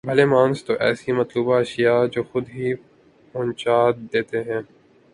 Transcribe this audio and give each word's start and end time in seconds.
بھلے 0.07 0.25
مانس 0.25 0.57
تو 0.65 0.73
ایسی 0.85 1.09
مطلوبہ 1.19 1.55
اشیاء 1.59 2.01
خود 2.29 2.45
ہی 2.55 2.67
پہنچا 3.31 3.77
دیتے 4.11 4.39
ہیں۔ 4.43 4.61